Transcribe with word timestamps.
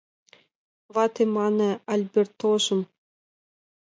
Вате 0.93 1.23
мане: 1.35 1.69
“Альбертожым 1.93 2.81